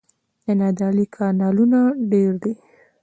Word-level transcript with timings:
د 0.45 0.47
نادعلي 0.59 1.05
کانالونه 1.15 1.79
ډیر 2.11 2.31
دي 2.43 2.53